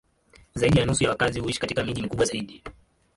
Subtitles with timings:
[0.55, 2.63] Zaidi ya nusu ya wakazi huishi katika miji mikubwa zaidi.